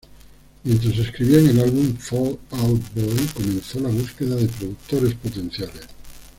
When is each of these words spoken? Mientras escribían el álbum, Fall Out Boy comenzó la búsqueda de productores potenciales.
Mientras 0.63 0.97
escribían 0.97 1.45
el 1.51 1.59
álbum, 1.59 1.95
Fall 1.95 2.39
Out 2.49 2.81
Boy 2.95 3.25
comenzó 3.35 3.79
la 3.81 3.89
búsqueda 3.89 4.33
de 4.35 4.47
productores 4.47 5.13
potenciales. 5.13 5.85